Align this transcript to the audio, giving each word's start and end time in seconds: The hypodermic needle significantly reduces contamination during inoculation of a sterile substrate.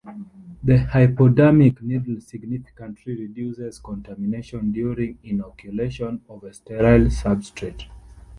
The 0.63 0.79
hypodermic 0.79 1.79
needle 1.83 2.19
significantly 2.21 3.15
reduces 3.15 3.77
contamination 3.77 4.71
during 4.71 5.19
inoculation 5.21 6.21
of 6.27 6.43
a 6.43 6.51
sterile 6.51 7.05
substrate. 7.09 7.83